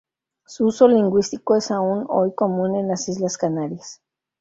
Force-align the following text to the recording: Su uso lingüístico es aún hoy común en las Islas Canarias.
Su 0.47 0.65
uso 0.65 0.87
lingüístico 0.87 1.55
es 1.55 1.69
aún 1.69 2.07
hoy 2.09 2.33
común 2.33 2.75
en 2.75 2.87
las 2.87 3.07
Islas 3.07 3.37
Canarias. 3.37 4.01